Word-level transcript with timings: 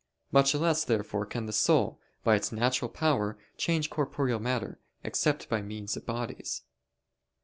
Much 0.31 0.55
less 0.55 0.83
therefore 0.83 1.27
can 1.27 1.45
the 1.45 1.53
soul, 1.53 2.01
by 2.23 2.33
its 2.33 2.51
natural 2.51 2.89
power, 2.89 3.37
change 3.55 3.91
corporeal 3.91 4.39
matter, 4.39 4.79
except 5.03 5.47
by 5.47 5.61
means 5.61 5.95
of 5.95 6.07
bodies. 6.07 6.63